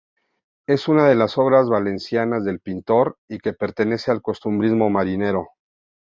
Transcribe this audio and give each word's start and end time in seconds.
Es 0.67 0.87
una 0.87 1.07
de 1.07 1.13
las 1.13 1.37
obras 1.37 1.69
valencianas 1.69 2.43
del 2.43 2.59
pintor, 2.59 3.19
y 3.29 3.37
que 3.37 3.53
pertenece 3.53 4.09
al 4.09 4.23
costumbrismo 4.23 4.89
marinero. 4.89 5.49